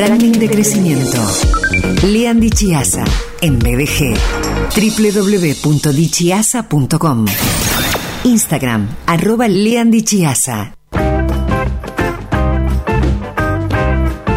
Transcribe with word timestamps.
Branding 0.00 0.32
de 0.32 0.48
crecimiento. 0.48 1.20
Lean 2.06 2.40
Dichiasa 2.40 3.04
en 3.42 3.58
BDG. 3.58 4.16
www.dichiasa.com. 4.74 7.26
Instagram, 8.24 8.88
arroba 9.04 9.46
Lean 9.46 9.90
Dichiasa. 9.90 10.72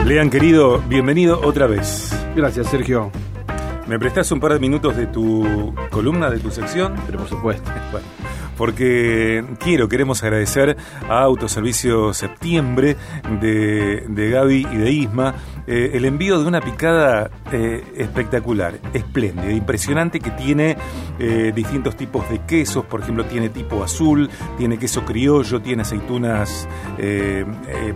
Lean, 0.05 0.29
querido, 0.29 0.83
bienvenido 0.89 1.39
otra 1.41 1.65
vez. 1.65 2.13
Gracias, 2.35 2.67
Sergio. 2.67 3.09
¿Me 3.87 3.97
prestás 3.97 4.29
un 4.33 4.41
par 4.41 4.51
de 4.51 4.59
minutos 4.59 4.97
de 4.97 5.07
tu 5.07 5.73
columna, 5.91 6.29
de 6.29 6.39
tu 6.39 6.51
sección? 6.51 6.95
Pero 7.05 7.19
por 7.19 7.29
supuesto. 7.29 7.71
Bueno, 7.89 8.05
porque 8.57 9.43
quiero, 9.59 9.87
queremos 9.87 10.23
agradecer 10.23 10.77
a 11.09 11.21
Autoservicio 11.21 12.13
Septiembre 12.13 12.95
de, 13.41 14.05
de 14.07 14.29
Gaby 14.29 14.67
y 14.71 14.77
de 14.77 14.91
Isma 14.91 15.35
eh, 15.65 15.91
el 15.93 16.03
envío 16.03 16.39
de 16.39 16.45
una 16.45 16.59
picada 16.59 17.31
eh, 17.51 17.83
espectacular, 17.95 18.79
espléndida, 18.93 19.51
impresionante 19.51 20.19
que 20.19 20.31
tiene 20.31 20.75
eh, 21.19 21.53
distintos 21.55 21.95
tipos 21.95 22.29
de 22.29 22.39
quesos, 22.39 22.83
por 22.85 23.01
ejemplo 23.01 23.23
tiene 23.25 23.47
tipo 23.47 23.81
azul, 23.81 24.29
tiene 24.57 24.77
queso 24.77 25.05
criollo, 25.05 25.61
tiene 25.61 25.83
aceitunas 25.83 26.67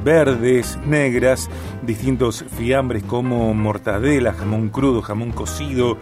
verdes, 0.04 0.78
negras, 0.86 1.50
distintos 1.82 2.46
fiambres 2.58 3.04
como 3.04 3.54
mortadela, 3.54 4.34
jamón 4.34 4.70
crudo, 4.70 5.02
jamón 5.02 5.32
cocido, 5.32 5.98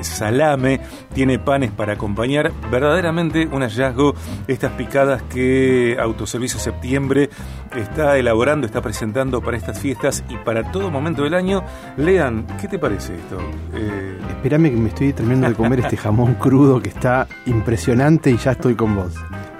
salame, 0.00 0.80
tiene 1.14 1.38
panes 1.38 1.70
para 1.70 1.94
acompañar, 1.94 2.52
verdaderamente 2.70 3.48
un 3.54 3.62
hallazgo 3.62 4.14
estas 4.46 4.72
picadas 4.72 5.22
que 5.22 5.96
Autoservicio 6.00 6.58
Septiembre 6.58 7.30
está 7.74 8.18
elaborando, 8.18 8.66
está 8.66 8.80
presentando 8.80 9.40
para 9.40 9.56
estas 9.56 9.78
fiestas 9.78 10.24
y 10.28 10.36
para 10.36 10.70
todo 10.70 10.90
momento 10.90 11.22
del 11.22 11.34
año. 11.34 11.64
Lean, 11.96 12.46
¿qué 12.60 12.68
te 12.68 12.78
parece 12.78 13.14
esto? 13.14 13.38
Eh... 13.74 14.18
Espérame 14.30 14.70
que 14.70 14.76
me 14.76 14.88
estoy 14.88 15.12
terminando 15.12 15.48
de 15.48 15.54
comer 15.54 15.80
este 15.80 15.96
jamón 15.96 16.34
crudo 16.34 16.80
que 16.80 16.90
está 16.90 17.26
impresionante 17.46 18.30
y 18.30 18.36
ya 18.36 18.52
estoy 18.52 18.74
con 18.74 18.94
vos. 18.94 19.14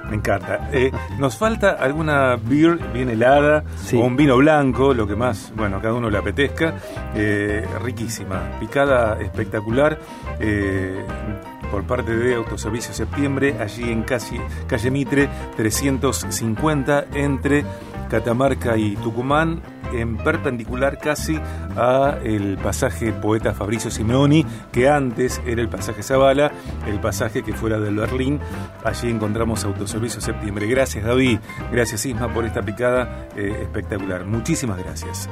Me 0.09 0.17
encanta. 0.17 0.69
Eh, 0.73 0.93
nos 1.19 1.37
falta 1.37 1.71
alguna 1.71 2.37
beer 2.37 2.79
bien 2.93 3.09
helada 3.09 3.65
o 3.95 4.01
un 4.01 4.17
vino 4.17 4.37
blanco, 4.37 4.93
lo 4.93 5.07
que 5.07 5.17
más, 5.17 5.53
bueno, 5.57 5.79
a 5.79 5.81
cada 5.81 5.95
uno 5.95 6.11
le 6.11 6.19
apetezca. 6.19 6.75
Eh, 7.15 7.67
riquísima, 7.83 8.59
picada 8.61 9.19
espectacular. 9.21 9.99
Eh, 10.39 11.03
por 11.75 11.83
parte 11.83 12.17
de 12.17 12.37
Autoservicio 12.37 12.95
Septiembre, 12.95 13.57
allí 13.59 13.91
en 13.91 14.05
casi, 14.05 14.39
calle 14.69 14.93
Mitre 14.93 15.29
350 15.57 17.07
entre 17.15 17.65
Catamarca 18.09 18.77
y 18.77 18.95
Tucumán 18.95 19.61
en 19.93 20.17
perpendicular 20.17 20.99
casi 20.99 21.39
a 21.77 22.19
el 22.23 22.59
pasaje 22.59 23.13
poeta 23.13 23.55
Fabricio 23.55 23.91
Simeoni, 23.91 24.45
que 24.73 24.89
antes 24.89 25.41
era 25.47 25.61
el 25.61 25.69
pasaje 25.69 26.03
Zavala, 26.03 26.53
el 26.87 27.01
pasaje 27.01 27.43
que 27.43 27.53
fuera 27.53 27.79
del 27.79 27.97
Berlín. 27.97 28.41
Allí 28.85 29.11
encontramos 29.11 29.65
Autoservicio 29.65 30.21
Septiembre. 30.21 30.67
Gracias 30.67 31.05
David, 31.05 31.39
gracias 31.73 32.07
Isma 32.07 32.33
por 32.33 32.45
esta 32.45 32.63
picada 32.63 33.29
eh, 33.37 33.59
espectacular. 33.63 34.25
Muchísimas 34.25 34.79
gracias. 34.79 35.29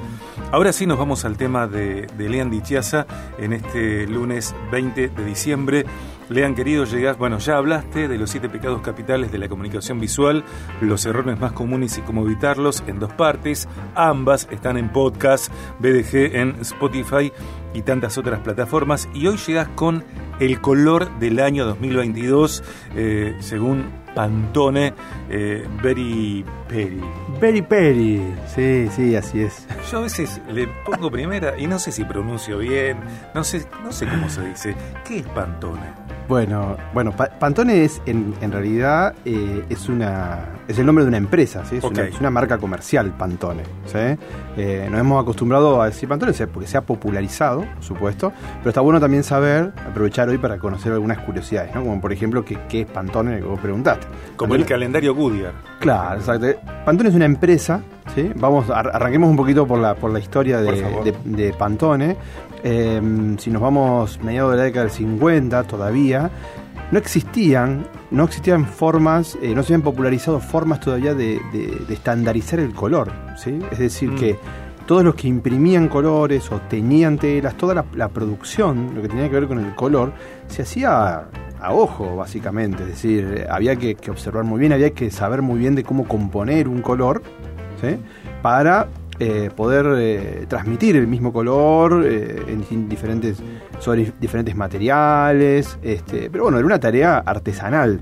Ahora 0.51 0.73
sí 0.73 0.87
nos 0.87 0.99
vamos 0.99 1.25
al 1.25 1.37
tema 1.37 1.67
de, 1.67 2.07
de 2.17 2.29
Lean 2.29 2.51
Dichiasa 2.51 3.07
en 3.39 3.53
este 3.53 4.07
lunes 4.07 4.55
20 4.71 5.09
de 5.09 5.25
diciembre. 5.25 5.87
Lean, 6.33 6.55
querido, 6.55 6.85
llegas, 6.85 7.19
bueno, 7.19 7.39
ya 7.39 7.59
hablaste 7.59 8.09
de 8.09 8.17
los 8.17 8.31
siete 8.31 8.49
pecados 8.49 8.81
capitales 8.81 9.31
de 9.31 9.37
la 9.37 9.49
comunicación 9.49 10.01
visual, 10.01 10.45
los 10.81 11.05
errores 11.05 11.39
más 11.39 11.53
comunes 11.53 11.99
y 11.99 12.01
cómo 12.01 12.25
evitarlos 12.25 12.83
en 12.87 12.99
dos 12.99 13.13
partes. 13.13 13.69
Ambas 13.95 14.49
están 14.51 14.79
en 14.79 14.89
podcast, 14.89 15.53
BDG 15.79 16.35
en 16.37 16.57
Spotify 16.63 17.31
y 17.75 17.83
tantas 17.83 18.17
otras 18.17 18.41
plataformas. 18.41 19.09
Y 19.15 19.27
hoy 19.27 19.37
llegas 19.37 19.69
con 19.75 20.05
el 20.41 20.61
color 20.61 21.19
del 21.19 21.39
año 21.39 21.67
2022, 21.67 22.65
eh, 22.97 23.37
según 23.41 23.91
Pantone, 24.15 24.95
eh, 25.29 25.67
Very 25.83 26.45
Peri. 26.69 27.01
Very 27.41 27.63
Peri, 27.63 28.35
sí, 28.55 28.89
sí, 28.91 29.17
así 29.17 29.43
es. 29.43 29.67
Yo 29.91 29.99
a 29.99 30.03
veces 30.03 30.41
le 30.51 30.69
pongo 30.85 31.11
primera 31.11 31.59
y 31.59 31.67
no 31.67 31.79
sé 31.79 31.93
si 31.93 32.05
pronuncio 32.05 32.59
bien, 32.59 32.99
no 33.35 33.45
sé, 33.45 33.67
no 33.83 33.93
sé 33.93 34.07
cómo 34.07 34.29
se 34.29 34.49
dice. 34.49 34.75
¿Qué 35.07 35.19
es 35.19 35.27
Pantone? 35.29 36.03
Bueno, 36.29 36.77
bueno, 36.95 37.13
Pantone 37.13 37.85
es 37.85 38.01
en, 38.07 38.35
realidad 38.53 39.15
eh, 39.25 39.65
es 39.69 39.89
una 39.89 40.41
es 40.69 40.79
el 40.79 40.87
nombre 40.87 41.05
de 41.05 41.09
una 41.09 41.17
empresa, 41.17 41.65
¿sí? 41.65 41.77
es, 41.77 42.21
una, 42.21 42.31
marca 42.31 42.59
comercial 42.59 43.11
Pantone. 43.11 43.65
¿sí? 43.87 44.19
Eh, 44.57 44.89
nos 44.91 45.01
hemos 45.01 45.23
acostumbrado 45.23 45.83
a 45.83 45.87
decir 45.87 46.09
Pantone 46.09 46.33
porque 46.47 46.69
se 46.69 46.79
ha 46.79 46.83
popularizado, 46.83 47.65
por 47.75 47.83
supuesto, 47.83 48.33
pero 48.59 48.71
está 48.71 48.81
bueno 48.81 49.01
también 49.01 49.25
saber, 49.25 49.73
aprovechar 49.89 50.29
hoy 50.29 50.39
para 50.39 50.59
conocer 50.59 50.93
algunas 50.93 51.19
curiosidades, 51.19 51.75
¿no? 51.75 51.83
como 51.83 52.01
por 52.01 52.13
ejemplo 52.13 52.45
qué, 52.45 52.59
qué 52.69 52.83
es 52.83 52.87
Pantone, 52.87 53.39
que 53.39 53.45
vos 53.45 53.61
preguntaste. 53.61 54.07
Como 54.37 54.55
el 54.55 54.65
calendario 54.65 55.15
Goodyear. 55.15 55.53
Claro, 55.81 56.21
exacto. 56.21 56.47
Pantone 56.85 57.11
es 57.11 57.15
una 57.15 57.27
empresa, 57.27 57.83
¿sí? 58.15 58.31
Vamos, 58.37 58.71
arranquemos 58.71 59.31
un 59.31 59.37
poquito 59.37 59.67
por 59.67 59.79
la, 59.79 59.95
por 59.95 60.11
la 60.11 60.19
historia 60.19 60.61
de, 60.61 61.15
de 61.25 61.53
Pantone. 61.53 62.17
Em, 62.65 63.37
si 63.39 63.51
nos 63.51 63.61
vamos 63.61 64.21
mediados 64.23 64.53
de 64.53 64.57
la 64.59 64.63
década 64.65 64.85
del 64.85 64.95
50 64.95 65.65
todavía, 65.65 66.31
no 66.93 66.99
existían, 66.99 67.87
no 68.11 68.25
existían 68.25 68.67
formas, 68.67 69.37
eh, 69.43 69.55
no 69.55 69.63
se 69.63 69.73
habían 69.73 69.83
popularizado 69.83 70.39
formas 70.41 70.79
todavía 70.79 71.15
de, 71.15 71.41
estandarizar 71.89 72.61
el 72.61 72.73
color. 72.73 73.11
¿sí? 73.37 73.59
Es 73.73 73.79
decir, 73.79 74.11
mm. 74.11 74.17
que 74.17 74.39
todos 74.87 75.03
los 75.03 75.15
que 75.15 75.27
imprimían 75.27 75.89
colores 75.89 76.53
o 76.53 76.61
tenían 76.61 77.19
telas, 77.19 77.57
toda 77.57 77.85
la, 77.95 78.09
producción, 78.09 78.95
lo 78.95 79.03
que 79.03 79.09
tenía 79.09 79.29
que 79.29 79.35
ver 79.41 79.49
con 79.49 79.59
el 79.59 79.75
color, 79.75 80.13
se 80.47 80.63
hacía 80.63 81.29
a 81.61 81.73
ojo, 81.73 82.15
básicamente. 82.15 82.83
Es 82.83 82.91
decir, 82.91 83.47
había 83.51 83.75
que, 83.75 83.95
que 83.95 84.11
observar 84.11 84.45
muy 84.45 84.61
bien, 84.61 84.73
había 84.73 84.91
que 84.91 85.11
saber 85.11 85.43
muy 85.43 85.59
bien 85.59 85.75
de 85.75 85.83
cómo 85.83 86.07
componer 86.07 86.69
un 86.69 86.83
color, 86.83 87.23
¿sí? 87.83 87.99
para 88.41 88.89
eh, 89.19 89.51
poder 89.55 89.87
eh, 89.99 90.47
transmitir 90.49 90.97
el 90.97 91.07
mismo 91.07 91.33
color 91.33 92.03
eh, 92.05 92.43
en 92.49 92.89
diferentes, 92.89 93.43
sobre 93.79 94.13
diferentes 94.19 94.57
materiales. 94.57 95.79
Este, 95.83 96.31
pero 96.31 96.45
bueno, 96.45 96.59
era 96.59 96.67
una 96.67 96.81
tarea 96.81 97.19
artesanal 97.19 98.01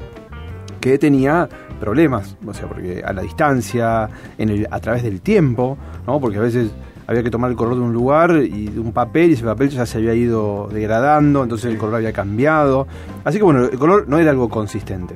que 0.80 0.98
tenía 0.98 1.48
problemas, 1.78 2.36
o 2.46 2.54
sea, 2.54 2.68
porque 2.68 3.02
a 3.04 3.12
la 3.12 3.22
distancia, 3.22 4.08
en 4.38 4.48
el, 4.48 4.68
a 4.70 4.80
través 4.80 5.02
del 5.02 5.20
tiempo, 5.20 5.76
¿no? 6.06 6.20
porque 6.20 6.38
a 6.38 6.42
veces 6.42 6.70
había 7.10 7.24
que 7.24 7.30
tomar 7.30 7.50
el 7.50 7.56
color 7.56 7.74
de 7.74 7.80
un 7.80 7.92
lugar 7.92 8.36
y 8.36 8.66
de 8.68 8.78
un 8.78 8.92
papel 8.92 9.30
y 9.30 9.32
ese 9.32 9.44
papel 9.44 9.68
ya 9.68 9.84
se 9.84 9.98
había 9.98 10.14
ido 10.14 10.68
degradando, 10.72 11.42
entonces 11.42 11.72
el 11.72 11.76
color 11.76 11.96
había 11.96 12.12
cambiado. 12.12 12.86
Así 13.24 13.38
que 13.38 13.42
bueno, 13.42 13.64
el 13.64 13.78
color 13.80 14.06
no 14.06 14.20
era 14.20 14.30
algo 14.30 14.48
consistente. 14.48 15.14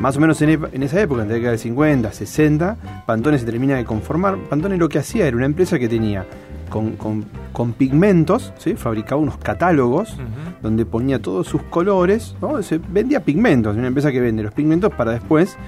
Más 0.00 0.16
o 0.16 0.20
menos 0.20 0.40
en, 0.40 0.82
esa 0.82 0.98
época, 0.98 1.20
en 1.22 1.28
la 1.28 1.34
década 1.34 1.52
de 1.52 1.58
50, 1.58 2.10
60, 2.10 3.04
Pantone 3.04 3.38
se 3.38 3.44
termina 3.44 3.76
de 3.76 3.84
conformar. 3.84 4.38
Pantone 4.48 4.78
lo 4.78 4.88
que 4.88 4.98
hacía 4.98 5.26
era 5.26 5.36
una 5.36 5.44
empresa 5.44 5.78
que 5.78 5.90
tenía 5.90 6.24
con, 6.70 7.72
pigmentos, 7.74 8.54
¿sí? 8.56 8.74
fabricaba 8.74 9.20
unos 9.20 9.36
catálogos 9.36 10.16
donde 10.62 10.86
ponía 10.86 11.20
todos 11.20 11.46
sus 11.46 11.62
colores, 11.64 12.34
¿no? 12.40 12.62
se 12.62 12.78
vendía 12.78 13.20
pigmentos, 13.20 13.76
una 13.76 13.88
empresa 13.88 14.10
que 14.10 14.20
vende 14.20 14.42
los 14.42 14.54
pigmentos 14.54 14.90
para 14.94 15.12
después 15.12 15.58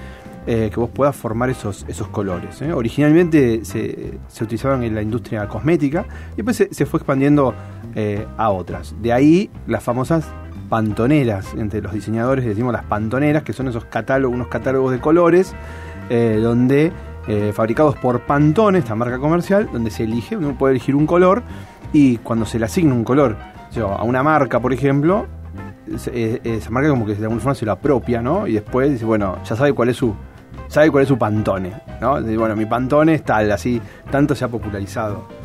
eh, 0.51 0.71
que 0.73 0.81
vos 0.81 0.89
puedas 0.89 1.15
formar 1.15 1.51
esos, 1.51 1.85
esos 1.89 2.09
colores. 2.09 2.63
¿eh? 2.63 2.73
Originalmente 2.73 3.67
se, 3.67 4.19
utilizaban 4.41 4.83
en 4.83 4.95
la 4.95 5.03
industria 5.03 5.47
cosmética 5.47 6.07
y 6.33 6.37
después 6.37 6.67
se, 6.71 6.87
fue 6.87 6.97
expandiendo 6.97 7.53
eh, 7.95 8.27
a 8.39 8.49
otras. 8.49 8.95
De 9.03 9.13
ahí 9.13 9.51
las 9.67 9.83
famosas 9.83 10.25
pantoneras, 10.71 11.53
entre 11.53 11.83
los 11.83 11.93
diseñadores 11.93 12.47
decimos 12.47 12.73
las 12.73 12.85
pantoneras, 12.85 13.43
que 13.43 13.53
son 13.53 13.69
esos 13.69 13.85
catálogos, 13.85 14.37
unos 14.37 14.49
catálogos 14.49 14.93
de 14.93 15.01
colores, 15.01 15.55
donde 16.09 16.93
fabricados 17.53 17.97
por 17.97 18.23
Pantone, 18.23 18.79
esta 18.79 18.95
marca 18.95 19.19
comercial, 19.19 19.69
donde 19.71 19.91
se 19.91 20.05
elige, 20.05 20.35
uno 20.35 20.57
puede 20.57 20.77
elegir 20.77 20.95
un 20.95 21.07
color 21.07 21.43
y 21.93 22.17
cuando 22.17 22.47
se 22.47 22.59
le 22.59 22.65
asigna 22.65 22.95
un 22.95 23.05
color 23.05 23.37
a 23.77 24.03
una 24.03 24.23
marca, 24.23 24.61
por 24.61 24.73
ejemplo, 24.73 25.27
esa 25.87 26.71
marca 26.71 26.89
como 26.89 27.05
que 27.05 27.15
de 27.15 27.23
alguna 27.25 27.41
forma 27.41 27.55
se 27.55 27.67
lo 27.67 27.73
apropia, 27.73 28.23
¿no? 28.23 28.47
Y 28.47 28.55
después 28.55 28.91
dice, 28.91 29.05
bueno, 29.05 29.37
ya 29.45 29.55
sabe 29.55 29.75
cuál 29.75 29.91
es 29.91 29.97
su, 29.97 30.15
sabe 30.69 30.91
cuál 30.91 31.03
es 31.03 31.09
su 31.09 31.19
pantone, 31.19 31.73
¿no? 32.01 32.21
Bueno, 32.21 32.55
mi 32.55 32.67
pantone 32.67 33.15
es 33.15 33.25
tal, 33.25 33.51
así, 33.51 33.81
tanto 34.11 34.35
se 34.35 34.45
ha 34.45 34.49
popularizado. 34.49 35.38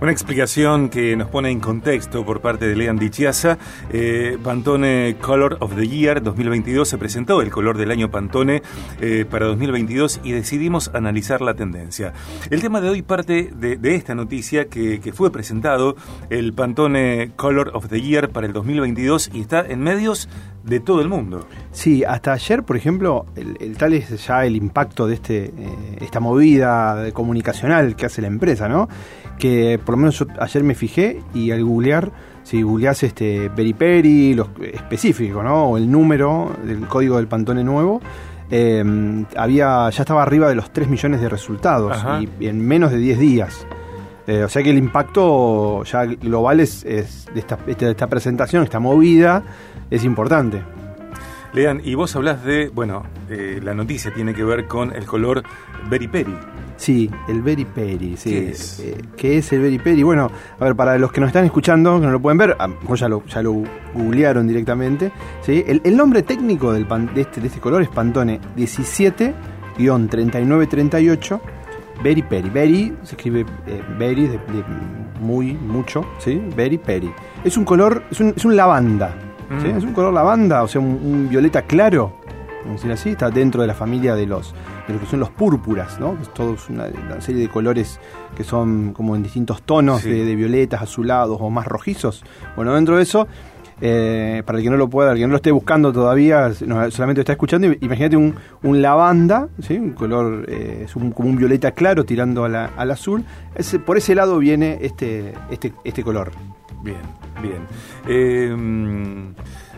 Una 0.00 0.10
explicación 0.10 0.88
que 0.88 1.16
nos 1.16 1.28
pone 1.28 1.50
en 1.50 1.60
contexto 1.60 2.24
por 2.24 2.40
parte 2.40 2.66
de 2.66 2.76
Lean 2.76 2.98
Dichiasa. 2.98 3.58
Eh, 3.92 4.36
Pantone 4.42 5.16
Color 5.20 5.58
of 5.60 5.76
the 5.76 5.86
Year 5.86 6.22
2022 6.22 6.88
se 6.88 6.98
presentó 6.98 7.40
el 7.40 7.50
color 7.50 7.78
del 7.78 7.90
año 7.90 8.10
Pantone 8.10 8.62
eh, 9.00 9.24
para 9.30 9.46
2022 9.46 10.20
y 10.24 10.32
decidimos 10.32 10.90
analizar 10.94 11.40
la 11.40 11.54
tendencia. 11.54 12.12
El 12.50 12.60
tema 12.60 12.80
de 12.80 12.88
hoy 12.88 13.02
parte 13.02 13.50
de, 13.54 13.94
esta 13.94 14.14
noticia 14.14 14.66
que, 14.66 15.00
fue 15.14 15.30
presentado 15.30 15.94
el 16.28 16.52
Pantone 16.54 17.30
Color 17.36 17.70
of 17.74 17.88
the 17.88 18.00
Year 18.00 18.30
para 18.30 18.46
el 18.46 18.52
2022 18.52 19.30
y 19.32 19.40
está 19.40 19.60
en 19.60 19.80
medios 19.80 20.28
de 20.64 20.80
todo 20.80 21.02
el 21.02 21.08
mundo. 21.08 21.46
Sí, 21.72 22.04
hasta 22.04 22.32
ayer, 22.32 22.62
por 22.62 22.76
ejemplo, 22.76 23.26
el, 23.36 23.76
tal 23.76 23.92
es 23.92 24.26
ya 24.26 24.44
el 24.44 24.56
impacto 24.56 25.06
de 25.06 25.14
este, 25.14 25.44
eh, 25.44 25.52
esta 26.00 26.20
movida 26.20 27.12
comunicacional 27.12 27.96
que 27.96 28.06
hace 28.06 28.22
la 28.22 28.28
empresa, 28.28 28.68
¿no? 28.68 28.88
Que 29.38 29.78
por 29.94 30.00
lo 30.00 30.06
menos 30.06 30.18
yo 30.18 30.26
ayer 30.40 30.64
me 30.64 30.74
fijé 30.74 31.22
y 31.34 31.52
al 31.52 31.62
googlear, 31.62 32.10
si 32.42 32.62
googleás 32.62 33.04
este 33.04 33.48
Peri 33.48 34.34
lo 34.34 34.48
específico, 34.60 35.40
¿no? 35.40 35.66
O 35.66 35.76
el 35.76 35.88
número 35.88 36.50
del 36.64 36.88
código 36.88 37.18
del 37.18 37.28
Pantone 37.28 37.62
nuevo, 37.62 38.00
eh, 38.50 39.24
había, 39.36 39.88
ya 39.90 40.02
estaba 40.02 40.24
arriba 40.24 40.48
de 40.48 40.56
los 40.56 40.72
3 40.72 40.88
millones 40.88 41.20
de 41.20 41.28
resultados 41.28 41.96
y, 42.40 42.46
en 42.46 42.66
menos 42.66 42.90
de 42.90 42.98
10 42.98 43.18
días. 43.20 43.66
Eh, 44.26 44.42
o 44.42 44.48
sea 44.48 44.64
que 44.64 44.70
el 44.70 44.78
impacto 44.78 45.84
ya 45.84 46.06
global 46.06 46.58
es, 46.58 46.82
de, 46.82 47.06
esta, 47.36 47.56
de 47.56 47.90
esta 47.90 48.08
presentación, 48.08 48.64
esta 48.64 48.80
movida, 48.80 49.44
es 49.92 50.04
importante. 50.04 50.60
Lean, 51.54 51.80
y 51.84 51.94
vos 51.94 52.16
hablas 52.16 52.44
de, 52.44 52.68
bueno, 52.68 53.04
eh, 53.30 53.60
la 53.62 53.74
noticia 53.74 54.12
tiene 54.12 54.34
que 54.34 54.42
ver 54.42 54.66
con 54.66 54.92
el 54.92 55.06
color 55.06 55.44
Berry 55.88 56.08
Peri. 56.08 56.34
Sí, 56.76 57.08
el 57.28 57.42
Berry 57.42 57.64
Peri, 57.64 58.16
sí. 58.16 58.30
¿Qué 58.30 58.50
es? 58.50 58.80
Eh, 58.80 58.96
¿Qué 59.16 59.38
es 59.38 59.52
el? 59.52 59.80
Bueno, 60.04 60.28
a 60.58 60.64
ver, 60.64 60.74
para 60.74 60.98
los 60.98 61.12
que 61.12 61.20
nos 61.20 61.28
están 61.28 61.44
escuchando, 61.44 62.00
que 62.00 62.06
no 62.06 62.12
lo 62.12 62.20
pueden 62.20 62.38
ver, 62.38 62.56
ah, 62.58 62.68
ya 62.96 63.08
lo, 63.08 63.24
ya 63.26 63.40
lo 63.40 63.62
googlearon 63.94 64.48
directamente, 64.48 65.12
¿sí? 65.42 65.62
el, 65.66 65.96
nombre 65.96 66.22
técnico 66.22 66.72
del 66.72 66.88
de, 67.14 67.20
este, 67.20 67.40
de 67.40 67.46
este 67.46 67.60
color 67.60 67.82
es 67.82 67.88
Pantone 67.88 68.40
17-3938 68.56 71.40
Berry 72.02 72.22
Peri. 72.22 72.50
Berry 72.50 72.92
se 73.04 73.14
escribe 73.14 73.46
eh, 73.66 73.80
Berry 73.96 74.26
de, 74.26 74.40
muy, 75.20 75.52
mucho, 75.52 76.04
¿sí? 76.18 76.42
Berry 76.56 76.78
Peri. 76.78 77.12
Es 77.44 77.56
un 77.56 77.64
color, 77.64 78.02
es 78.10 78.18
un, 78.20 78.34
es 78.36 78.44
un 78.44 78.56
lavanda, 78.56 79.16
Mm. 79.50 79.76
Es 79.76 79.84
un 79.84 79.92
color 79.92 80.12
lavanda, 80.12 80.62
o 80.62 80.68
sea, 80.68 80.80
un, 80.80 81.28
violeta 81.28 81.62
claro, 81.62 82.14
vamos 82.64 82.76
decir 82.76 82.92
así, 82.92 83.10
está 83.10 83.30
dentro 83.30 83.60
de 83.60 83.66
la 83.66 83.74
familia 83.74 84.14
de 84.14 84.26
los, 84.26 84.54
de 84.86 84.94
lo 84.94 85.00
que 85.00 85.06
son 85.06 85.20
los 85.20 85.30
púrpuras, 85.30 86.00
¿no? 86.00 86.16
Es 86.20 86.32
toda 86.32 86.54
una, 86.68 87.20
serie 87.20 87.42
de 87.42 87.48
colores 87.48 88.00
que 88.36 88.44
son 88.44 88.92
como 88.92 89.16
en 89.16 89.22
distintos 89.22 89.62
tonos 89.62 90.02
de, 90.04 90.34
violetas, 90.34 90.82
azulados 90.82 91.38
o 91.40 91.50
más 91.50 91.66
rojizos. 91.66 92.24
Bueno, 92.56 92.74
dentro 92.74 92.96
de 92.96 93.02
eso, 93.02 93.28
eh, 93.80 94.42
para 94.46 94.58
el 94.58 94.64
que 94.64 94.70
no 94.70 94.76
lo 94.76 94.88
pueda, 94.88 95.12
el 95.12 95.18
que 95.18 95.26
no 95.26 95.32
lo 95.32 95.36
esté 95.36 95.50
buscando 95.50 95.92
todavía, 95.92 96.52
solamente 96.54 97.18
lo 97.18 97.20
está 97.20 97.32
escuchando, 97.32 97.68
imagínate 97.80 98.16
un, 98.16 98.82
lavanda, 98.82 99.48
¿sí? 99.60 99.76
un 99.76 99.92
color, 99.92 100.46
eh, 100.48 100.82
es 100.84 100.96
un, 100.96 101.10
como 101.10 101.28
un 101.28 101.36
violeta 101.36 101.72
claro 101.72 102.04
tirando 102.04 102.44
al 102.44 102.90
azul. 102.90 103.24
por 103.84 103.96
ese 103.98 104.14
lado 104.14 104.38
viene 104.38 104.78
este, 104.80 105.34
este, 105.50 105.72
este 105.84 106.02
color. 106.02 106.32
Bien, 106.82 106.96
bien. 107.44 107.66
Eh, 108.08 108.54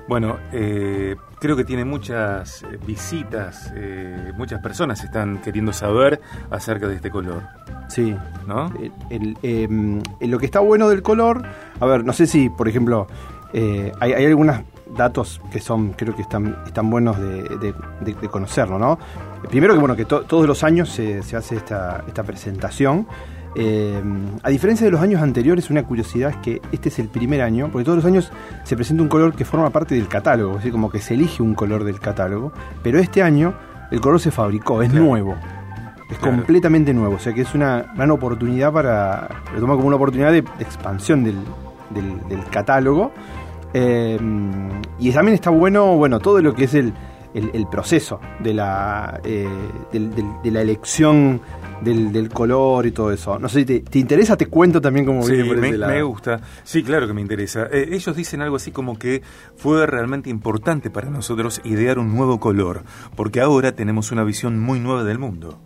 bueno, 0.08 0.36
eh, 0.52 1.16
creo 1.40 1.56
que 1.56 1.64
tiene 1.64 1.84
muchas 1.84 2.62
eh, 2.62 2.78
visitas, 2.86 3.72
muchas 4.36 4.60
personas 4.62 5.02
están 5.02 5.40
queriendo 5.42 5.72
saber 5.72 6.20
acerca 6.50 6.86
de 6.86 6.96
este 6.96 7.10
color. 7.10 7.42
Sí, 7.88 8.14
¿no? 8.46 8.72
Em, 9.10 10.02
lo 10.20 10.38
que 10.38 10.46
está 10.46 10.60
bueno 10.60 10.88
del 10.88 11.02
color, 11.02 11.42
a 11.80 11.86
ver, 11.86 12.04
no 12.04 12.12
sé 12.12 12.26
si, 12.26 12.48
por 12.48 12.68
ejemplo, 12.68 13.06
hay, 14.00 14.12
algunos 14.12 14.60
datos 14.96 15.40
que 15.50 15.60
son, 15.60 15.92
creo 15.92 16.14
que 16.14 16.22
están, 16.22 16.56
están 16.66 16.88
buenos 16.90 17.16
de, 17.18 17.74
conocerlo, 18.30 18.78
¿no? 18.78 18.98
Primero 19.48 19.74
que, 19.74 19.80
bueno, 19.80 19.96
que 19.96 20.04
todos 20.04 20.46
los 20.46 20.62
años 20.64 20.88
se, 20.88 21.22
se 21.22 21.36
hace 21.36 21.56
esta, 21.56 22.04
esta 22.06 22.22
presentación 22.22 23.06
eh, 23.58 24.02
a 24.42 24.50
diferencia 24.50 24.84
de 24.84 24.90
los 24.90 25.00
años 25.00 25.22
anteriores, 25.22 25.70
una 25.70 25.82
curiosidad 25.82 26.28
es 26.30 26.36
que 26.36 26.62
este 26.72 26.90
es 26.90 26.98
el 26.98 27.08
primer 27.08 27.40
año, 27.40 27.70
porque 27.72 27.86
todos 27.86 27.96
los 27.96 28.04
años 28.04 28.30
se 28.64 28.76
presenta 28.76 29.02
un 29.02 29.08
color 29.08 29.34
que 29.34 29.46
forma 29.46 29.70
parte 29.70 29.94
del 29.94 30.08
catálogo, 30.08 30.58
así 30.58 30.70
como 30.70 30.90
que 30.90 30.98
se 30.98 31.14
elige 31.14 31.42
un 31.42 31.54
color 31.54 31.84
del 31.84 31.98
catálogo, 31.98 32.52
pero 32.82 32.98
este 32.98 33.22
año 33.22 33.54
el 33.90 34.00
color 34.02 34.20
se 34.20 34.30
fabricó, 34.30 34.82
es 34.82 34.92
nuevo. 34.92 35.36
Es 36.10 36.18
completamente 36.18 36.92
nuevo, 36.92 37.16
o 37.16 37.18
sea 37.18 37.32
que 37.32 37.40
es 37.40 37.54
una 37.54 37.94
gran 37.96 38.10
oportunidad 38.10 38.72
para. 38.72 39.28
Lo 39.54 39.60
toma 39.60 39.74
como 39.74 39.88
una 39.88 39.96
oportunidad 39.96 40.32
de, 40.32 40.44
expansión 40.60 41.24
del, 41.24 41.42
catálogo. 42.50 43.10
Eh, 43.72 44.18
y 44.98 45.10
también 45.12 45.34
está 45.34 45.50
bueno, 45.50 45.96
bueno, 45.96 46.20
todo 46.20 46.40
lo 46.42 46.54
que 46.54 46.64
es 46.64 46.74
el, 46.74 46.92
proceso 47.70 48.20
de 48.40 48.54
la, 48.54 49.20
eh, 49.24 49.48
de 49.92 50.50
la 50.50 50.62
elección 50.62 51.40
del, 51.82 52.28
color 52.30 52.86
y 52.86 52.90
todo 52.90 53.12
eso. 53.12 53.38
No 53.38 53.48
sé 53.48 53.64
si 53.64 53.80
te, 53.80 53.98
interesa, 53.98 54.36
te 54.36 54.46
cuento 54.46 54.80
también 54.80 55.06
cómo 55.06 55.24
viene 55.24 55.44
por 55.44 55.56
me, 55.56 55.72
me 55.76 56.02
gusta. 56.02 56.40
Sí, 56.64 56.82
claro 56.82 57.06
que 57.06 57.12
me 57.12 57.20
interesa. 57.20 57.68
Eh, 57.70 57.90
ellos 57.92 58.16
dicen 58.16 58.42
algo 58.42 58.56
así 58.56 58.70
como 58.70 58.98
que 58.98 59.22
fue 59.56 59.86
realmente 59.86 60.30
importante 60.30 60.90
para 60.90 61.10
nosotros 61.10 61.60
idear 61.64 61.98
un 61.98 62.14
nuevo 62.14 62.40
color, 62.40 62.82
porque 63.14 63.40
ahora 63.40 63.72
tenemos 63.72 64.12
una 64.12 64.24
visión 64.24 64.58
muy 64.58 64.80
nueva 64.80 65.04
del 65.04 65.18
mundo. 65.18 65.58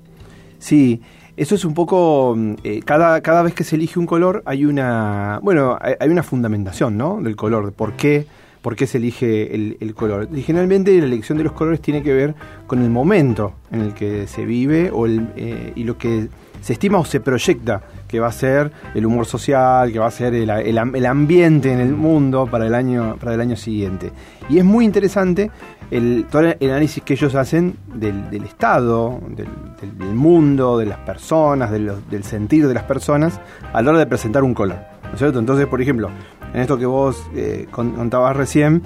Sí, 0.59 1.01
eso 1.37 1.55
es 1.55 1.65
un 1.65 1.75
poco. 1.75 2.35
Mm, 2.37 2.55
eh, 2.65 2.81
cada, 2.85 3.21
cada 3.23 3.43
vez 3.43 3.55
que 3.55 3.65
se 3.65 3.77
elige 3.77 3.99
un 3.99 4.07
color 4.07 4.43
hay 4.45 4.65
una. 4.65 5.41
Bueno, 5.43 5.79
hay, 5.81 6.09
una 6.09 6.23
fundamentación, 6.23 6.97
¿no? 6.97 7.21
Del 7.23 7.37
color, 7.37 7.73
por 7.73 7.95
qué 7.95 8.27
por 8.63 8.77
qué 8.77 8.87
se 8.87 8.99
elige 8.99 9.55
el, 9.55 9.95
color. 9.95 10.29
Y 10.35 10.43
generalmente 10.43 10.97
la 10.99 11.07
elección 11.07 11.39
de 11.39 11.45
los 11.45 11.53
colores 11.53 11.81
tiene 11.81 12.03
que 12.03 12.13
ver 12.13 12.35
con 12.67 12.83
el 12.83 12.91
momento 12.91 13.55
en 13.71 13.81
el 13.81 13.95
que 13.95 14.27
se 14.27 14.45
vive 14.45 14.91
o 14.93 15.07
eh, 15.07 15.73
y 15.75 15.85
lo 15.85 15.97
que 15.97 16.29
se 16.61 16.75
estima 16.75 16.99
o 16.99 17.05
se 17.05 17.21
proyecta 17.21 17.83
que 18.07 18.21
va 18.21 18.29
a 18.29 18.33
ser 18.33 18.71
el 18.95 19.07
humor 19.07 19.25
social, 19.25 19.91
que 19.93 19.99
va 19.99 20.07
a 20.07 20.11
ser 20.11 20.35
el, 20.35 20.51
el, 20.51 21.07
ambiente 21.07 21.73
en 21.73 21.81
el 21.81 21.95
mundo 21.95 22.47
para 22.51 22.67
el 22.67 22.75
año, 22.75 23.17
para 23.19 23.35
el 23.35 23.41
año 23.41 23.57
siguiente. 23.57 24.13
Y 24.49 24.59
es 24.59 24.65
muy 24.65 24.85
interesante 24.85 25.51
el, 25.91 26.27
todo 26.31 26.43
el 26.43 26.71
análisis 26.71 27.03
que 27.03 27.15
ellos 27.15 27.35
hacen 27.35 27.77
del, 27.95 28.31
del 28.31 28.45
Estado, 28.45 29.21
del, 29.29 29.49
del, 29.97 30.15
mundo, 30.15 30.77
de 30.77 30.87
las 30.87 30.99
personas, 30.99 31.71
del 31.71 32.25
sentir 32.25 32.69
de 32.69 32.75
las 32.75 32.85
personas 32.85 33.41
a 33.73 33.81
la 33.81 33.91
hora 33.91 34.01
de 34.01 34.07
presentar 34.07 34.43
un 34.43 34.55
color. 34.55 34.79
¿no 35.05 35.13
es 35.13 35.19
cierto? 35.19 35.39
Entonces, 35.39 35.67
por 35.67 35.81
ejemplo, 35.81 36.11
en 36.53 36.61
esto 36.61 36.79
que 36.79 36.87
vos 36.87 37.23
eh, 37.35 37.67
contabas 37.71 38.37
recién, 38.37 38.83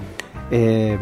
eh, 0.51 0.97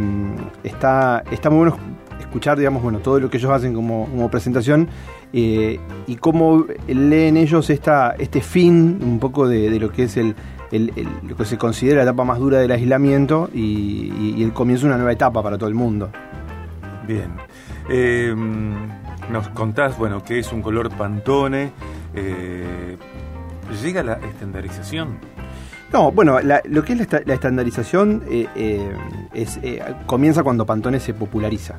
está, 0.64 1.24
está 1.32 1.50
muy 1.50 1.60
bueno 1.70 1.78
escuchar, 2.20 2.58
digamos, 2.58 2.82
bueno, 2.82 3.00
todo 3.00 3.20
lo 3.20 3.30
que 3.30 3.38
ellos 3.38 3.52
hacen 3.52 3.74
como, 3.74 4.30
presentación 4.32 4.88
eh, 5.34 5.80
y 6.08 6.16
cómo 6.16 6.66
leen 6.88 7.38
ellos 7.38 7.70
esta, 7.70 8.16
este 8.18 8.42
fin 8.42 9.00
un 9.04 9.20
poco 9.20 9.48
de, 9.48 9.80
lo 9.80 9.92
que 9.92 10.04
es 10.04 10.18
el, 10.18 10.36
lo 10.72 11.36
que 11.36 11.46
se 11.46 11.58
considera 11.58 11.98
la 11.98 12.04
etapa 12.04 12.24
más 12.24 12.40
dura 12.40 12.60
del 12.60 12.72
aislamiento 12.72 13.50
y, 13.54 14.42
el 14.42 14.52
comienzo 14.54 14.86
de 14.86 14.90
una 14.90 14.98
nueva 14.98 15.12
etapa 15.12 15.44
para 15.44 15.58
todo 15.58 15.70
el 15.70 15.76
mundo. 15.76 16.10
Bien. 17.08 17.34
nos 19.30 19.50
contás, 19.50 19.98
bueno, 19.98 20.24
que 20.24 20.40
es 20.40 20.52
un 20.52 20.62
color 20.62 20.90
pantone. 20.90 21.72
¿Llega 23.84 24.04
la 24.04 24.14
estandarización? 24.14 25.20
No, 25.94 26.12
bueno, 26.12 26.40
lo 26.42 26.84
que 26.84 26.94
es 26.94 27.12
la, 27.28 27.34
estandarización 27.36 28.24
eh, 28.28 28.48
eh, 28.56 28.92
es, 29.32 29.60
eh, 29.62 29.80
comienza 30.08 30.42
cuando 30.42 30.66
Pantone 30.66 31.00
se 31.00 31.14
populariza. 31.14 31.76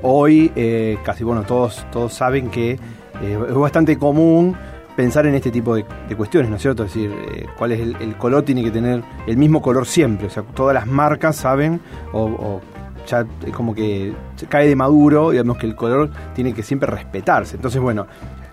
hoy, 0.00 0.98
casi 1.04 1.22
bueno, 1.22 1.42
todos, 1.42 1.84
todos 1.92 2.14
saben 2.14 2.50
que 2.50 2.78
es 3.22 3.54
bastante 3.54 3.98
común 3.98 4.56
pensar 4.96 5.26
en 5.26 5.34
este 5.34 5.50
tipo 5.50 5.74
de, 5.74 5.84
cuestiones, 6.16 6.48
¿no 6.48 6.56
es 6.56 6.62
cierto? 6.62 6.84
Es 6.84 6.94
decir, 6.94 7.12
cuál 7.58 7.72
es 7.72 7.80
el, 7.80 8.16
color, 8.16 8.42
tiene 8.42 8.64
que 8.64 8.70
tener 8.70 9.02
el 9.26 9.36
mismo 9.36 9.60
color 9.60 9.84
siempre. 9.84 10.28
O 10.28 10.30
sea, 10.30 10.42
todas 10.42 10.72
las 10.72 10.86
marcas 10.86 11.36
saben, 11.36 11.78
o, 12.14 12.22
o 12.24 12.60
ya 13.06 13.26
como 13.52 13.74
que 13.74 14.14
cae 14.48 14.66
de 14.66 14.76
maduro, 14.76 15.30
digamos 15.30 15.58
que 15.58 15.66
el 15.66 15.76
color 15.76 16.08
tiene 16.34 16.54
que 16.54 16.62
siempre 16.62 16.88
respetarse. 16.90 17.56
Entonces, 17.56 17.82
bueno, 17.82 18.06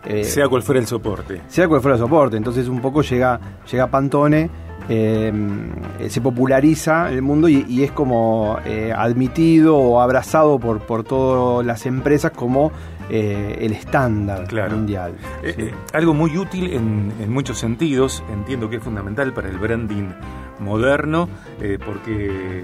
eh, 0.10 0.24
sea 0.24 0.48
cual 0.48 0.64
fuera 0.64 0.82
el 0.82 0.88
soporte. 0.88 1.42
Sea 1.48 1.68
cual 1.68 1.82
fuera 1.82 1.96
el 1.96 2.02
soporte. 2.02 2.36
Entonces 2.36 2.68
un 2.68 2.82
poco 2.82 3.04
llega, 3.04 3.40
llega 3.72 3.88
Pantone, 3.88 4.50
eh, 4.90 5.32
se 6.08 6.20
populariza 6.20 7.12
el 7.12 7.22
mundo 7.22 7.48
y, 7.48 7.84
es 7.84 7.92
como 7.92 8.58
eh, 8.66 8.92
admitido 8.92 9.78
o 9.78 10.02
abrazado 10.02 10.58
por, 10.60 10.80
por 10.80 11.04
todas 11.04 11.64
las 11.66 11.86
empresas 11.86 12.32
como 12.32 12.72
el 13.10 13.72
estándar 13.72 14.48
mundial. 14.70 15.16
algo 15.94 16.14
muy 16.14 16.38
útil 16.38 16.74
en, 16.74 17.12
en, 17.20 17.32
muchos 17.32 17.58
sentidos, 17.58 18.24
entiendo 18.32 18.70
que 18.70 18.76
es 18.76 18.84
fundamental 18.84 19.34
para 19.34 19.50
el 19.50 19.58
branding 19.58 20.10
moderno, 20.60 21.28
porque 21.84 22.64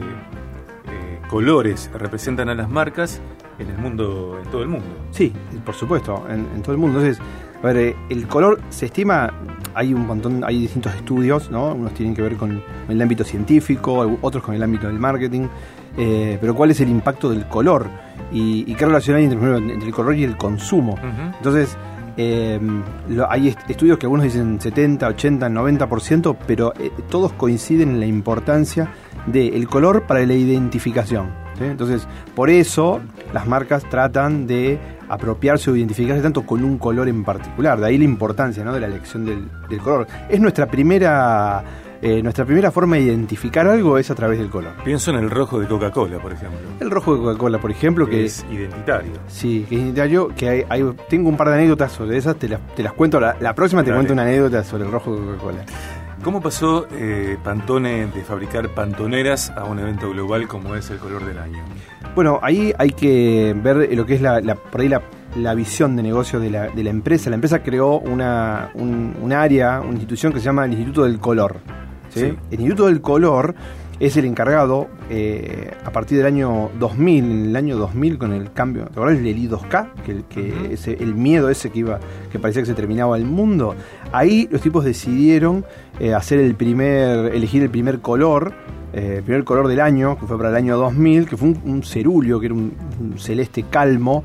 colores 1.27 1.89
representan 1.95 2.49
a 2.49 2.53
las 2.53 2.69
marcas 2.69 3.21
en 3.59 3.69
el 3.69 3.77
mundo, 3.77 4.39
en 4.43 4.49
todo 4.49 4.63
el 4.63 4.69
mundo. 4.69 4.85
Sí, 5.11 5.31
por 5.63 5.75
supuesto, 5.75 6.25
en, 6.29 6.61
todo 6.61 6.73
el 6.73 6.77
mundo. 6.77 6.99
Entonces, 6.99 7.23
a 7.61 7.67
ver, 7.67 7.77
eh, 7.77 7.95
el 8.09 8.27
color 8.27 8.59
se 8.69 8.87
estima, 8.87 9.31
hay 9.73 9.93
un 9.93 10.05
montón, 10.05 10.43
hay 10.43 10.59
distintos 10.61 10.93
estudios, 10.95 11.49
¿no? 11.49 11.73
Unos 11.73 11.93
tienen 11.93 12.15
que 12.15 12.21
ver 12.21 12.35
con 12.35 12.61
el 12.87 13.01
ámbito 13.01 13.23
científico, 13.23 14.17
otros 14.21 14.43
con 14.43 14.55
el 14.55 14.63
ámbito 14.63 14.87
del 14.87 14.99
marketing, 14.99 15.47
eh, 15.97 16.37
pero 16.39 16.55
¿cuál 16.55 16.71
es 16.71 16.81
el 16.81 16.89
impacto 16.89 17.29
del 17.29 17.47
color? 17.47 17.87
Y, 18.31 18.73
qué 18.75 18.85
relación 18.85 19.17
hay 19.17 19.25
entre, 19.25 19.57
entre, 19.57 19.87
el 19.87 19.93
color 19.93 20.15
y 20.15 20.23
el 20.23 20.35
consumo. 20.35 20.97
Entonces, 21.37 21.77
eh, 22.17 22.59
hay 23.29 23.55
estudios 23.69 23.97
que 23.97 24.07
algunos 24.07 24.25
dicen 24.25 24.59
70, 24.59 25.07
80, 25.07 25.47
90%, 25.47 26.35
pero 26.45 26.73
todos 27.09 27.31
coinciden 27.33 27.91
en 27.91 27.99
la 27.99 28.07
importancia 28.07 28.89
del 29.27 29.67
color 29.67 30.03
para 30.03 30.25
la 30.25 30.33
identificación. 30.33 31.45
Entonces, 31.59 32.07
por 32.35 32.49
eso 32.49 33.01
las 33.35 33.47
marcas 33.47 33.83
tratan 33.89 34.47
de 34.47 34.79
apropiarse 35.09 35.69
o 35.69 35.75
identificarse 35.75 36.23
tanto 36.23 36.45
con 36.45 36.63
un 36.63 36.77
color 36.77 37.09
en 37.09 37.25
particular. 37.25 37.77
De 37.77 37.87
ahí 37.87 37.97
la 37.97 38.05
importancia 38.05 38.63
¿no? 38.63 38.73
de 38.73 38.79
la 38.79 38.87
elección 38.87 39.25
del, 39.25 39.49
color. 39.81 40.07
Es 40.29 40.39
nuestra 40.39 40.67
primera 40.67 41.61
eh, 42.01 42.21
nuestra 42.23 42.45
primera 42.45 42.71
forma 42.71 42.95
de 42.95 43.01
identificar 43.01 43.67
algo 43.67 43.97
es 43.97 44.09
a 44.09 44.15
través 44.15 44.39
del 44.39 44.49
color. 44.49 44.71
Pienso 44.85 45.11
en 45.11 45.17
el 45.17 45.29
rojo 45.29 45.59
de 45.59 45.67
Coca-Cola, 45.67 46.19
por 46.19 46.31
ejemplo. 46.31 46.59
El 46.79 46.89
rojo 46.89 47.13
de 47.13 47.23
Coca-Cola, 47.23 47.59
por 47.59 47.71
ejemplo, 47.71 48.07
que, 48.07 48.23
es, 48.23 48.45
identitario. 48.49 49.11
Sí, 49.27 49.65
que 49.67 49.75
es 49.75 49.81
identitario, 49.81 50.29
que 50.29 50.65
hay, 50.69 50.85
tengo 51.09 51.27
un 51.27 51.35
par 51.35 51.49
de 51.49 51.55
anécdotas 51.55 51.91
sobre 51.91 52.15
esas, 52.15 52.37
te 52.37 52.47
las, 52.47 52.61
te 52.73 52.83
las 52.83 52.93
cuento, 52.93 53.19
la, 53.19 53.53
próxima 53.53 53.83
te 53.83 53.91
cuento 53.91 54.13
una 54.13 54.21
anécdota 54.21 54.63
sobre 54.63 54.85
el 54.85 54.91
rojo 54.91 55.13
de 55.13 55.25
Coca-Cola. 55.25 55.65
¿Cómo 56.25 56.41
pasó 56.41 56.87
eh, 56.91 57.37
Pantone 57.43 58.07
de 58.07 58.23
fabricar 58.23 58.69
pantoneras 58.69 59.51
a 59.51 59.65
un 59.65 59.77
evento 59.77 60.09
global 60.09 60.47
como 60.47 60.75
es 60.75 60.89
el 60.89 60.97
color 60.97 61.23
del 61.23 61.37
año? 61.37 61.63
Bueno, 62.15 62.39
ahí 62.41 62.73
hay 62.79 62.89
que 62.93 63.55
ver 63.55 63.95
lo 63.95 64.07
que 64.07 64.15
es 64.15 64.21
la, 64.21 64.41
por 64.55 64.81
ahí 64.81 64.89
la, 64.89 65.53
visión 65.53 65.95
de 65.95 66.01
negocio 66.01 66.39
de 66.39 66.49
la, 66.49 66.69
de 66.69 66.83
la, 66.83 66.89
empresa. 66.89 67.29
La 67.29 67.35
empresa 67.35 67.61
creó 67.61 67.99
una, 67.99 68.71
un, 68.73 69.33
área, 69.33 69.81
una 69.81 69.91
institución 69.91 70.33
que 70.33 70.39
se 70.39 70.45
llama 70.45 70.65
el 70.65 70.71
Instituto 70.71 71.03
del 71.03 71.19
Color. 71.19 71.57
El 72.15 72.39
Instituto 72.49 72.87
del 72.87 73.01
Color 73.01 73.53
es 73.99 74.17
el 74.17 74.25
encargado 74.25 74.87
eh, 75.09 75.71
a 75.83 75.91
partir 75.91 76.17
del 76.17 76.27
año 76.27 76.69
2000, 76.79 77.23
en 77.23 77.45
el 77.47 77.55
año 77.55 77.77
2000 77.77 78.17
con 78.17 78.33
el 78.33 78.51
cambio, 78.51 78.85
¿te 78.85 78.91
acordás 78.93 79.21
del 79.21 79.37
I2K? 79.37 79.93
Que, 80.03 80.23
que 80.29 80.95
el 80.99 81.15
miedo 81.15 81.49
ese 81.49 81.69
que 81.69 81.79
iba, 81.79 81.99
que 82.31 82.39
parecía 82.39 82.61
que 82.61 82.67
se 82.67 82.73
terminaba 82.73 83.17
el 83.17 83.25
mundo. 83.25 83.75
Ahí 84.11 84.47
los 84.51 84.61
tipos 84.61 84.83
decidieron 84.83 85.65
eh, 85.99 86.13
hacer 86.13 86.39
el 86.39 86.55
primer, 86.55 87.33
elegir 87.33 87.63
el 87.63 87.69
primer 87.69 87.99
color, 87.99 88.53
eh, 88.95 89.15
el 89.17 89.23
primer 89.23 89.43
color 89.43 89.67
del 89.67 89.81
año, 89.81 90.17
que 90.17 90.25
fue 90.25 90.37
para 90.37 90.49
el 90.49 90.55
año 90.55 90.77
2000, 90.77 91.27
que 91.27 91.35
fue 91.35 91.49
un, 91.49 91.83
cerulio, 91.83 92.39
que 92.39 92.45
era 92.45 92.55
un, 92.55 93.15
celeste 93.17 93.65
calmo, 93.69 94.23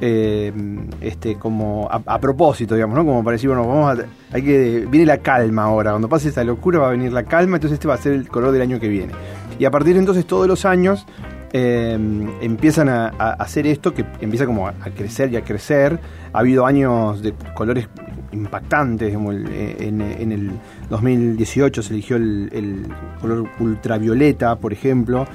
eh, 0.00 0.52
este, 1.00 1.34
como 1.34 1.88
a, 1.90 2.18
propósito, 2.20 2.76
digamos, 2.76 2.96
¿no? 2.96 3.04
Como 3.04 3.24
para 3.24 3.32
decir, 3.32 3.48
bueno, 3.48 3.66
vamos 3.66 3.98
a, 3.98 4.04
hay 4.32 4.42
que, 4.42 4.86
viene 4.88 5.06
la 5.06 5.18
calma 5.18 5.64
ahora, 5.64 5.90
cuando 5.90 6.08
pase 6.08 6.28
esta 6.28 6.44
locura 6.44 6.78
va 6.78 6.88
a 6.88 6.90
venir 6.92 7.12
la 7.12 7.24
calma, 7.24 7.56
entonces 7.56 7.74
este 7.74 7.88
va 7.88 7.94
a 7.94 7.98
ser 7.98 8.12
el 8.12 8.28
color 8.28 8.52
del 8.52 8.62
año 8.62 8.78
que 8.78 8.86
viene. 8.86 9.12
Y 9.58 9.64
a 9.64 9.72
partir 9.72 9.94
de 9.94 9.98
entonces 9.98 10.24
todos 10.24 10.46
los 10.46 10.64
años 10.64 11.04
empiezan 11.52 12.88
a, 12.88 13.08
hacer 13.08 13.66
esto 13.66 13.92
que 13.92 14.04
empieza 14.20 14.46
como 14.46 14.68
a, 14.68 14.72
crecer 14.72 15.32
y 15.32 15.36
a 15.36 15.42
crecer. 15.42 15.98
Ha 16.32 16.38
habido 16.38 16.64
años 16.66 17.22
de 17.22 17.34
colores 17.54 17.88
impactantes, 18.32 19.14
como 19.14 19.32
eh, 19.32 19.76
en, 19.80 20.32
el 20.32 20.50
2018 20.88 21.82
se 21.82 21.92
eligió 21.92 22.16
el, 22.16 22.86
color 23.20 23.48
ultravioleta, 23.60 24.56
por 24.56 24.72
ejemplo. 24.72 25.26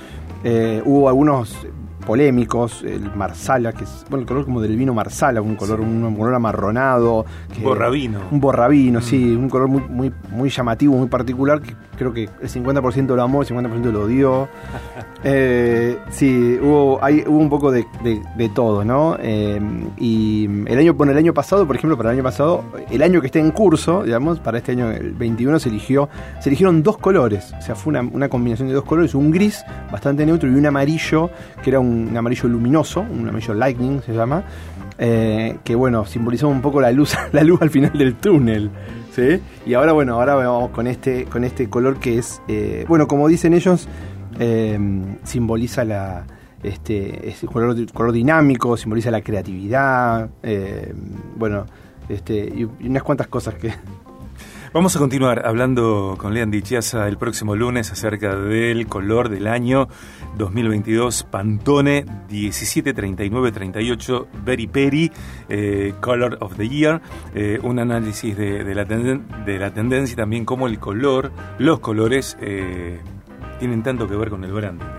Eh, 0.43 0.81
hubo 0.85 1.09
algunos 1.09 1.55
polémicos, 2.05 2.83
el 2.83 3.13
marsala, 3.15 3.73
que 3.73 3.83
es 3.83 4.05
bueno, 4.09 4.21
el 4.21 4.27
color 4.27 4.45
como 4.45 4.61
del 4.61 4.77
vino 4.77 4.93
marsala, 4.93 5.41
un 5.41 5.55
color, 5.55 5.81
un, 5.81 6.15
color 6.15 6.33
amarronado. 6.33 7.25
Que, 7.53 7.61
borrabino. 7.61 8.21
Un 8.31 8.39
borrabino, 8.39 9.01
sí, 9.01 9.17
mm. 9.17 9.39
un 9.39 9.49
color 9.49 9.67
muy, 9.67 9.81
muy, 9.81 10.13
muy 10.31 10.49
llamativo, 10.49 10.95
muy 10.95 11.07
particular, 11.07 11.61
que 11.61 11.75
creo 11.97 12.13
que 12.13 12.29
el 12.41 12.49
50% 12.49 13.15
lo 13.15 13.21
amó, 13.21 13.41
el 13.41 13.47
50% 13.47 13.91
lo 13.91 14.03
odió. 14.03 14.47
eh, 15.23 15.97
sí, 16.09 16.57
hubo, 16.61 17.03
hay, 17.03 17.23
hubo 17.27 17.37
un 17.37 17.49
poco 17.49 17.71
de, 17.71 17.85
todo, 18.53 18.85
¿no? 18.85 19.17
Eh, 19.19 19.59
y 19.97 20.45
el 20.67 20.79
año, 20.79 20.93
bueno, 20.93 21.11
el 21.11 21.17
año 21.17 21.33
pasado, 21.33 21.67
por 21.67 21.75
ejemplo, 21.75 21.97
para 21.97 22.11
el 22.11 22.15
año 22.15 22.23
pasado, 22.23 22.63
el 22.89 23.01
año 23.01 23.19
que 23.19 23.27
esté 23.27 23.39
en 23.39 23.51
curso, 23.51 24.03
digamos, 24.03 24.39
para 24.39 24.59
este 24.59 24.71
año, 24.71 24.91
el 24.91 25.13
21, 25.13 25.59
se 25.59 25.69
eligió, 25.69 26.09
se 26.39 26.49
eligieron 26.49 26.83
dos 26.83 26.97
colores, 26.97 27.53
o 27.57 27.61
sea, 27.61 27.75
fue 27.75 27.91
una, 27.91 28.01
una 28.01 28.29
combinación 28.29 28.69
de 28.69 28.73
dos 28.75 28.85
colores, 28.85 29.13
un 29.13 29.31
gris 29.31 29.63
bastante 29.91 30.25
neutro 30.25 30.49
y 30.49 30.53
un 30.53 30.65
amarillo, 30.65 31.29
que 31.63 31.71
era 31.71 31.79
un 31.79 31.87
un, 31.87 32.17
amarillo 32.17 32.49
luminoso, 32.49 33.01
un 33.01 33.27
amarillo 33.27 33.53
lightning 33.53 34.01
se 34.01 34.13
llama, 34.13 34.43
eh, 34.97 35.57
que 35.63 35.75
bueno, 35.75 36.05
simbolizó 36.05 36.47
un 36.47 36.61
poco 36.61 36.81
la 36.81 36.91
luz, 36.91 37.15
la 37.31 37.43
luz 37.43 37.61
al 37.61 37.69
final 37.69 37.93
del 37.93 38.15
túnel. 38.15 38.69
¿Sí? 39.17 39.41
Y 39.65 39.73
ahora 39.73 39.93
bueno, 39.93 40.13
ahora 40.13 40.35
vamos 40.35 40.69
con 40.69 40.85
este, 40.85 41.25
con 41.25 41.43
este 41.43 41.69
color 41.69 41.99
que 41.99 42.19
es, 42.19 42.39
eh, 42.47 42.85
bueno, 42.87 43.07
como 43.07 43.27
dicen 43.27 43.53
ellos, 43.53 43.87
eh, 44.39 44.79
simboliza 45.23 45.83
la, 45.83 46.25
este, 46.61 47.27
es 47.27 47.43
color, 47.51 47.91
color 47.91 48.11
dinámico, 48.11 48.77
simboliza 48.77 49.09
la 49.09 49.21
creatividad, 49.21 50.29
bueno, 51.35 51.65
este, 52.09 52.35
y 52.35 52.63
unas 52.85 53.03
cuantas 53.03 53.27
cosas 53.27 53.55
que, 53.55 53.73
Vamos 54.77 54.95
a 54.95 54.99
continuar 54.99 55.47
hablando 55.47 56.13
con 56.19 56.35
Chiasa 56.61 57.07
el 57.07 57.17
próximo 57.17 57.55
lunes 57.55 57.91
acerca 57.91 58.35
del 58.35 58.85
color 58.85 59.27
del 59.27 59.47
año 59.47 59.87
2022 60.37 61.23
Pantone 61.23 62.05
173938 62.29 64.27
Very 64.45 64.67
Peri 64.67 65.11
Color 65.99 66.37
of 66.41 66.57
the 66.57 66.69
Year, 66.69 67.01
eh, 67.33 67.59
un 67.63 67.79
análisis 67.79 68.37
de, 68.37 68.75
la 68.75 68.85
de, 68.85 69.57
la 69.57 69.73
tendencia 69.73 70.13
y 70.13 70.15
también 70.15 70.45
cómo 70.45 70.67
el 70.67 70.77
color, 70.77 71.31
los 71.57 71.79
colores 71.79 72.37
eh, 72.39 72.99
tienen 73.57 73.81
tanto 73.81 74.07
que 74.07 74.15
ver 74.15 74.29
con 74.29 74.43
el 74.43 74.53
branding. 74.53 74.96